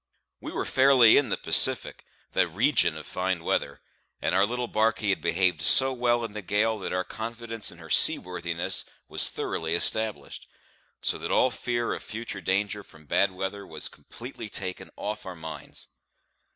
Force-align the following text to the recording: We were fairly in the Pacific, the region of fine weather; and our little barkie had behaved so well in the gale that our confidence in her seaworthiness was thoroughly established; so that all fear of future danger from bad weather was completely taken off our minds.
We 0.39 0.51
were 0.51 0.65
fairly 0.65 1.15
in 1.15 1.29
the 1.29 1.37
Pacific, 1.37 2.03
the 2.31 2.47
region 2.47 2.97
of 2.97 3.05
fine 3.05 3.43
weather; 3.43 3.81
and 4.19 4.33
our 4.33 4.47
little 4.47 4.67
barkie 4.67 5.09
had 5.09 5.21
behaved 5.21 5.61
so 5.61 5.93
well 5.93 6.25
in 6.25 6.33
the 6.33 6.41
gale 6.41 6.79
that 6.79 6.91
our 6.91 7.03
confidence 7.03 7.71
in 7.71 7.77
her 7.77 7.91
seaworthiness 7.91 8.83
was 9.07 9.29
thoroughly 9.29 9.75
established; 9.75 10.47
so 11.03 11.19
that 11.19 11.29
all 11.29 11.51
fear 11.51 11.93
of 11.93 12.01
future 12.01 12.41
danger 12.41 12.81
from 12.83 13.05
bad 13.05 13.29
weather 13.33 13.63
was 13.63 13.87
completely 13.89 14.49
taken 14.49 14.89
off 14.97 15.23
our 15.23 15.35
minds. 15.35 15.89